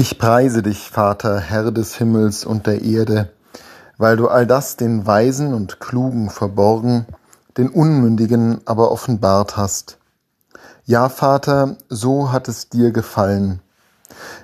Ich 0.00 0.16
preise 0.16 0.62
dich, 0.62 0.90
Vater, 0.90 1.40
Herr 1.40 1.72
des 1.72 1.96
Himmels 1.96 2.44
und 2.44 2.68
der 2.68 2.82
Erde, 2.82 3.32
weil 3.96 4.16
du 4.16 4.28
all 4.28 4.46
das 4.46 4.76
den 4.76 5.08
Weisen 5.08 5.52
und 5.52 5.80
Klugen 5.80 6.30
verborgen, 6.30 7.04
den 7.56 7.68
Unmündigen 7.68 8.60
aber 8.64 8.92
offenbart 8.92 9.56
hast. 9.56 9.98
Ja, 10.84 11.08
Vater, 11.08 11.78
so 11.88 12.30
hat 12.30 12.46
es 12.46 12.68
dir 12.68 12.92
gefallen. 12.92 13.60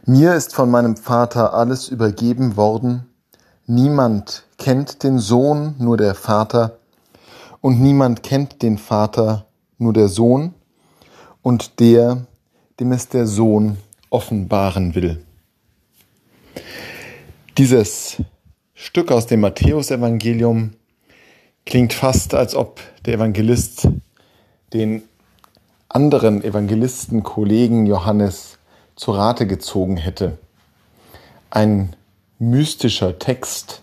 Mir 0.05 0.35
ist 0.35 0.57
von 0.57 0.73
meinem 0.73 0.97
Vater 0.97 1.55
alles 1.55 1.89
übergeben 1.89 2.57
worden. 2.57 3.07
Niemand 3.65 4.47
kennt 4.59 5.05
den 5.05 5.21
Sohn, 5.21 5.77
nur 5.79 5.97
der 5.97 6.17
Vater, 6.17 6.79
und 7.61 7.81
niemand 7.81 8.25
kennt 8.25 8.61
den 8.61 8.77
Vater, 8.77 9.47
nur 9.79 9.93
der 9.93 10.09
Sohn, 10.09 10.53
und 11.43 11.79
der, 11.79 12.27
dem 12.81 12.91
es 12.91 13.09
der 13.09 13.29
Sohn 13.29 13.79
offenbaren 14.11 14.97
will. 14.97 15.25
Dieses 17.57 18.17
Stück 18.75 19.13
aus 19.13 19.29
dem 19.29 19.39
Matthäusevangelium 19.43 20.73
klingt 21.65 21.93
fast, 21.93 22.35
als 22.35 22.57
ob 22.57 22.81
der 23.07 23.15
Evangelist 23.15 23.87
den 24.73 25.05
anderen 25.89 26.43
Evangelisten, 26.43 27.23
Kollegen 27.23 27.87
Johannes 27.87 28.59
zu 28.97 29.13
Rate 29.13 29.47
gezogen 29.47 29.97
hätte. 29.97 30.37
Ein 31.51 31.95
mystischer 32.41 33.21
Text, 33.21 33.83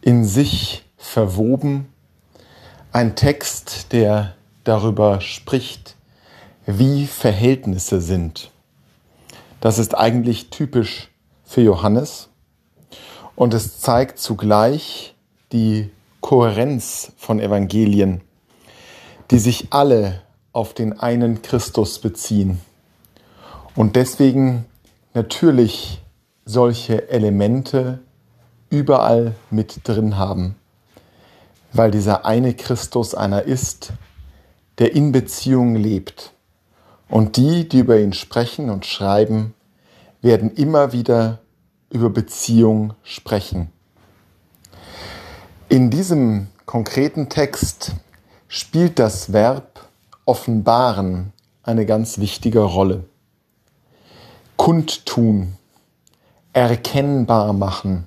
in 0.00 0.24
sich 0.24 0.82
verwoben, 0.96 1.92
ein 2.92 3.14
Text, 3.14 3.92
der 3.92 4.36
darüber 4.64 5.20
spricht, 5.20 5.96
wie 6.64 7.06
Verhältnisse 7.06 8.00
sind. 8.00 8.50
Das 9.60 9.78
ist 9.78 9.94
eigentlich 9.94 10.48
typisch 10.48 11.10
für 11.44 11.60
Johannes 11.60 12.30
und 13.36 13.54
es 13.54 13.80
zeigt 13.80 14.18
zugleich 14.18 15.14
die 15.52 15.90
Kohärenz 16.20 17.12
von 17.16 17.38
Evangelien, 17.38 18.22
die 19.30 19.38
sich 19.38 19.68
alle 19.70 20.22
auf 20.52 20.74
den 20.74 20.98
einen 20.98 21.42
Christus 21.42 22.00
beziehen 22.00 22.60
und 23.76 23.94
deswegen 23.94 24.64
natürlich 25.12 26.02
solche 26.46 27.10
Elemente 27.10 28.00
überall 28.70 29.34
mit 29.50 29.86
drin 29.86 30.16
haben, 30.16 30.56
weil 31.72 31.90
dieser 31.90 32.24
eine 32.24 32.54
Christus 32.54 33.14
einer 33.14 33.42
ist, 33.42 33.92
der 34.78 34.94
in 34.94 35.12
Beziehung 35.12 35.76
lebt. 35.76 36.32
Und 37.08 37.36
die, 37.36 37.68
die 37.68 37.80
über 37.80 37.98
ihn 37.98 38.14
sprechen 38.14 38.70
und 38.70 38.86
schreiben, 38.86 39.54
werden 40.22 40.50
immer 40.54 40.92
wieder 40.92 41.38
über 41.90 42.10
Beziehung 42.10 42.94
sprechen. 43.02 43.70
In 45.68 45.90
diesem 45.90 46.48
konkreten 46.64 47.28
Text 47.28 47.92
spielt 48.48 48.98
das 48.98 49.32
Verb 49.32 49.88
offenbaren 50.24 51.32
eine 51.62 51.86
ganz 51.86 52.18
wichtige 52.18 52.60
Rolle. 52.60 53.04
Kundtun, 54.56 55.56
erkennbar 56.52 57.52
machen, 57.52 58.06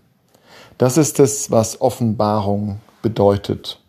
das 0.77 0.97
ist 0.97 1.19
es, 1.19 1.51
was 1.51 1.81
Offenbarung 1.81 2.79
bedeutet. 3.01 3.79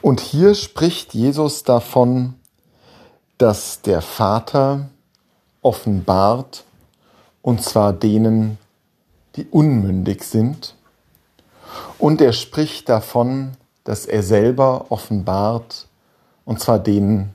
Und 0.00 0.20
hier 0.20 0.54
spricht 0.54 1.12
Jesus 1.12 1.62
davon, 1.62 2.34
dass 3.38 3.82
der 3.82 4.00
Vater 4.00 4.88
offenbart, 5.60 6.64
und 7.42 7.62
zwar 7.62 7.92
denen, 7.92 8.58
die 9.36 9.46
unmündig 9.46 10.24
sind. 10.24 10.74
Und 11.98 12.20
er 12.20 12.32
spricht 12.32 12.88
davon, 12.88 13.52
dass 13.84 14.06
er 14.06 14.22
selber 14.22 14.86
offenbart, 14.90 15.88
und 16.44 16.60
zwar 16.60 16.78
denen, 16.78 17.34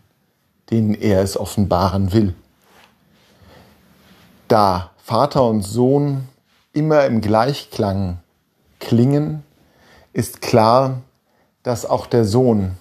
denen 0.70 0.94
er 0.94 1.22
es 1.22 1.38
offenbaren 1.38 2.14
will. 2.14 2.34
Da 4.48 4.92
Vater 4.98 5.44
und 5.48 5.64
Sohn 5.64 6.28
immer 6.74 7.06
im 7.06 7.22
Gleichklang 7.22 8.20
klingen, 8.80 9.44
ist 10.14 10.42
klar, 10.42 11.02
dass 11.64 11.86
auch 11.86 12.08
der 12.08 12.26
Sohn 12.26 12.78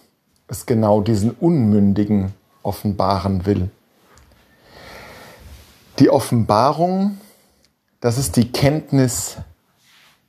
es 0.47 0.67
genau 0.67 1.01
diesen 1.01 1.31
Unmündigen 1.33 2.33
offenbaren 2.63 3.45
will. 3.47 3.71
Die 5.99 6.11
Offenbarung 6.11 7.19
das 8.01 8.19
ist 8.19 8.37
die 8.37 8.53
Kenntnis 8.53 9.37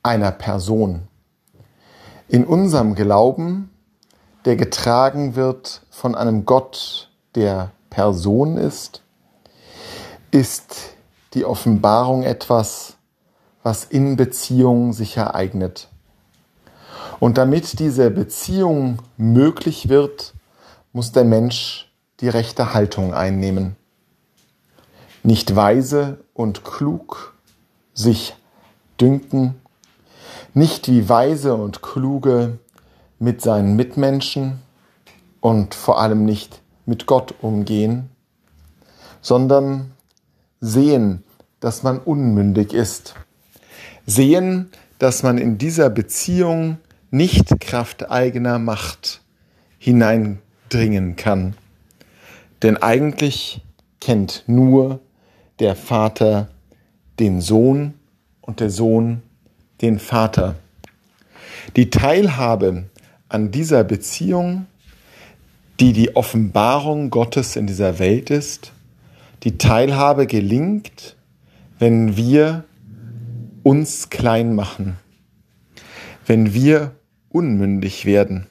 einer 0.02 0.32
Person. 0.32 1.02
In 2.28 2.44
unserem 2.44 2.94
Glauben, 2.94 3.70
der 4.44 4.56
getragen 4.56 5.36
wird 5.36 5.82
von 5.90 6.14
einem 6.14 6.44
Gott, 6.44 7.10
der 7.34 7.70
Person 7.90 8.56
ist, 8.56 9.02
ist 10.30 10.94
die 11.34 11.44
Offenbarung 11.44 12.22
etwas, 12.22 12.96
was 13.62 13.84
in 13.84 14.16
Beziehung 14.16 14.92
sich 14.92 15.16
ereignet. 15.16 15.88
Und 17.18 17.36
damit 17.36 17.78
diese 17.78 18.10
Beziehung 18.10 19.00
möglich 19.16 19.88
wird, 19.88 20.34
muss 20.92 21.12
der 21.12 21.24
Mensch 21.24 21.92
die 22.20 22.28
rechte 22.28 22.74
Haltung 22.74 23.12
einnehmen. 23.12 23.76
Nicht 25.22 25.54
weise 25.54 26.24
und 26.32 26.64
klug, 26.64 27.34
sich 28.00 28.34
dünken, 29.00 29.54
nicht 30.54 30.88
wie 30.88 31.08
weise 31.08 31.54
und 31.54 31.82
kluge 31.82 32.58
mit 33.18 33.40
seinen 33.42 33.76
Mitmenschen 33.76 34.60
und 35.40 35.74
vor 35.74 36.00
allem 36.00 36.24
nicht 36.24 36.62
mit 36.86 37.06
Gott 37.06 37.34
umgehen, 37.40 38.10
sondern 39.20 39.92
sehen, 40.60 41.22
dass 41.60 41.82
man 41.82 41.98
unmündig 41.98 42.72
ist, 42.72 43.14
sehen, 44.06 44.70
dass 44.98 45.22
man 45.22 45.38
in 45.38 45.58
dieser 45.58 45.90
Beziehung 45.90 46.78
nicht 47.10 47.60
Kraft 47.60 48.10
eigener 48.10 48.58
Macht 48.58 49.20
hineindringen 49.78 51.16
kann. 51.16 51.54
Denn 52.62 52.76
eigentlich 52.76 53.62
kennt 54.00 54.44
nur 54.46 55.00
der 55.58 55.76
Vater 55.76 56.48
den 57.20 57.40
Sohn 57.40 57.94
und 58.40 58.60
der 58.60 58.70
Sohn 58.70 59.22
den 59.82 59.98
Vater. 59.98 60.56
Die 61.76 61.90
Teilhabe 61.90 62.84
an 63.28 63.50
dieser 63.50 63.84
Beziehung, 63.84 64.66
die 65.78 65.92
die 65.92 66.16
Offenbarung 66.16 67.10
Gottes 67.10 67.56
in 67.56 67.66
dieser 67.66 67.98
Welt 67.98 68.30
ist, 68.30 68.72
die 69.44 69.58
Teilhabe 69.58 70.26
gelingt, 70.26 71.16
wenn 71.78 72.16
wir 72.16 72.64
uns 73.62 74.10
klein 74.10 74.54
machen, 74.54 74.96
wenn 76.26 76.52
wir 76.52 76.92
unmündig 77.30 78.04
werden. 78.04 78.46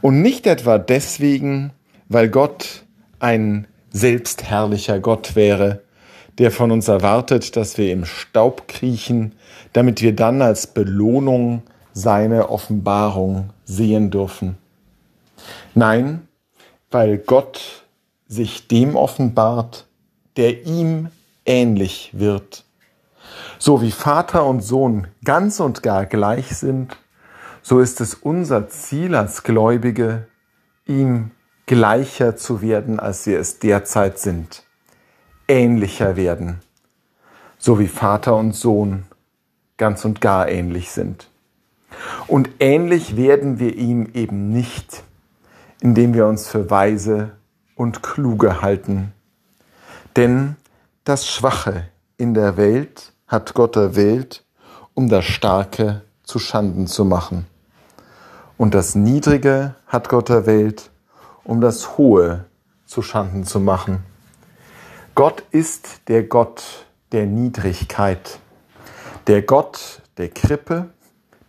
Und 0.00 0.22
nicht 0.22 0.46
etwa 0.46 0.78
deswegen, 0.78 1.72
weil 2.08 2.28
Gott 2.28 2.84
ein 3.18 3.66
selbstherrlicher 3.92 5.00
Gott 5.00 5.36
wäre, 5.36 5.82
der 6.40 6.50
von 6.50 6.70
uns 6.70 6.88
erwartet, 6.88 7.54
dass 7.54 7.76
wir 7.76 7.92
im 7.92 8.06
Staub 8.06 8.66
kriechen, 8.66 9.34
damit 9.74 10.00
wir 10.00 10.16
dann 10.16 10.40
als 10.40 10.68
Belohnung 10.68 11.62
seine 11.92 12.48
Offenbarung 12.48 13.50
sehen 13.66 14.10
dürfen. 14.10 14.56
Nein, 15.74 16.26
weil 16.90 17.18
Gott 17.18 17.84
sich 18.26 18.68
dem 18.68 18.96
offenbart, 18.96 19.86
der 20.38 20.64
ihm 20.64 21.08
ähnlich 21.44 22.12
wird. 22.14 22.64
So 23.58 23.82
wie 23.82 23.90
Vater 23.90 24.46
und 24.46 24.62
Sohn 24.62 25.08
ganz 25.22 25.60
und 25.60 25.82
gar 25.82 26.06
gleich 26.06 26.56
sind, 26.56 26.96
so 27.60 27.80
ist 27.80 28.00
es 28.00 28.14
unser 28.14 28.66
Ziel 28.70 29.14
als 29.14 29.42
Gläubige, 29.42 30.26
ihm 30.86 31.32
gleicher 31.66 32.34
zu 32.34 32.62
werden, 32.62 32.98
als 32.98 33.26
wir 33.26 33.38
es 33.38 33.58
derzeit 33.58 34.18
sind 34.18 34.64
ähnlicher 35.50 36.14
werden, 36.14 36.60
so 37.58 37.80
wie 37.80 37.88
Vater 37.88 38.36
und 38.36 38.52
Sohn 38.52 39.04
ganz 39.76 40.04
und 40.04 40.20
gar 40.20 40.48
ähnlich 40.48 40.92
sind. 40.92 41.28
Und 42.28 42.50
ähnlich 42.60 43.16
werden 43.16 43.58
wir 43.58 43.76
ihm 43.76 44.08
eben 44.14 44.50
nicht, 44.50 45.02
indem 45.80 46.14
wir 46.14 46.28
uns 46.28 46.46
für 46.46 46.70
weise 46.70 47.32
und 47.74 48.00
kluge 48.00 48.62
halten. 48.62 49.12
Denn 50.14 50.54
das 51.02 51.26
Schwache 51.26 51.88
in 52.16 52.32
der 52.34 52.56
Welt 52.56 53.12
hat 53.26 53.52
Gott 53.54 53.74
erwählt, 53.74 54.44
um 54.94 55.08
das 55.08 55.24
Starke 55.24 56.02
zu 56.22 56.38
Schanden 56.38 56.86
zu 56.86 57.04
machen. 57.04 57.46
Und 58.56 58.74
das 58.74 58.94
Niedrige 58.94 59.74
hat 59.88 60.08
Gott 60.08 60.30
erwählt, 60.30 60.90
um 61.42 61.60
das 61.60 61.98
Hohe 61.98 62.44
zu 62.86 63.02
Schanden 63.02 63.44
zu 63.44 63.58
machen. 63.58 64.04
Gott 65.14 65.42
ist 65.50 66.08
der 66.08 66.22
Gott 66.22 66.86
der 67.12 67.26
Niedrigkeit, 67.26 68.38
der 69.26 69.42
Gott 69.42 70.02
der 70.16 70.28
Krippe, 70.28 70.90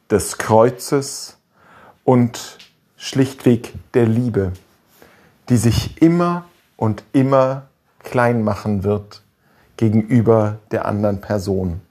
des 0.10 0.38
Kreuzes 0.38 1.38
und 2.04 2.58
schlichtweg 2.98 3.74
der 3.94 4.06
Liebe, 4.06 4.52
die 5.48 5.58
sich 5.58 6.02
immer 6.02 6.46
und 6.76 7.04
immer 7.14 7.68
klein 8.00 8.44
machen 8.44 8.84
wird 8.84 9.22
gegenüber 9.78 10.58
der 10.72 10.86
anderen 10.86 11.22
Person. 11.22 11.82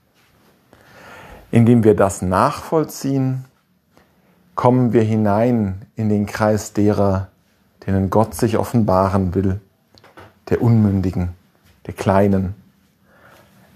Indem 1.51 1.83
wir 1.83 1.97
das 1.97 2.21
nachvollziehen, 2.21 3.47
kommen 4.55 4.93
wir 4.93 5.03
hinein 5.03 5.87
in 5.97 6.09
den 6.09 6.27
Kreis 6.27 6.75
derer, 6.75 7.29
denen 7.87 8.11
Gott 8.11 8.35
sich 8.35 8.59
offenbaren 8.59 9.35
will, 9.35 9.61
der 10.51 10.61
Unmündigen, 10.61 11.31
der 11.91 11.97
Kleinen. 11.97 12.55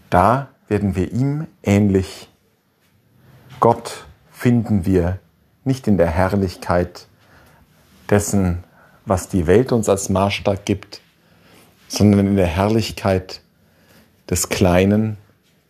Da 0.09 0.49
werden 0.69 0.95
wir 0.95 1.13
ihm 1.13 1.49
ähnlich. 1.65 2.29
Gott 3.59 4.07
finden 4.31 4.87
wir 4.87 5.19
nicht 5.65 5.89
in 5.89 5.97
der 5.97 6.07
Herrlichkeit 6.07 7.09
dessen, 8.09 8.63
was 9.05 9.29
die 9.29 9.49
Welt 9.49 9.73
uns 9.73 9.89
als 9.89 10.11
Maßstab 10.11 10.65
gibt, 10.65 11.01
sondern 11.89 12.29
in 12.29 12.37
der 12.37 12.47
Herrlichkeit 12.47 13.41
des 14.31 14.49
kleinen, 14.49 15.17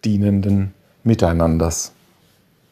dienenden 0.05 0.75
Miteinanders. 1.03 1.94